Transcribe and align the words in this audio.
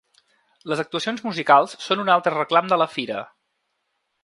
Les 0.71 0.79
actuacions 0.83 1.21
musicals 1.27 1.77
són 1.89 2.03
un 2.05 2.11
altre 2.15 2.35
reclam 2.39 2.73
de 2.73 2.81
la 2.85 2.91
fira. 2.97 3.23